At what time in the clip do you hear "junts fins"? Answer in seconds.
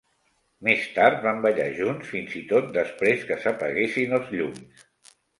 1.79-2.37